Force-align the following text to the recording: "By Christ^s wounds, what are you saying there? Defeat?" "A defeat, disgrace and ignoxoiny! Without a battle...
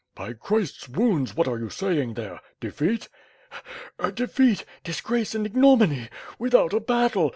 "By 0.15 0.33
Christ^s 0.33 0.89
wounds, 0.89 1.35
what 1.35 1.47
are 1.47 1.59
you 1.59 1.69
saying 1.69 2.15
there? 2.15 2.41
Defeat?" 2.59 3.07
"A 3.99 4.11
defeat, 4.11 4.65
disgrace 4.83 5.35
and 5.35 5.45
ignoxoiny! 5.45 6.09
Without 6.39 6.73
a 6.73 6.79
battle... 6.79 7.29